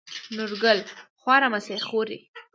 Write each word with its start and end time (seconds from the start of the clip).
نورګل: 0.35 0.79
خواره 1.21 1.47
مه 1.53 1.59
شې 1.65 1.77
خورې. 1.87 2.17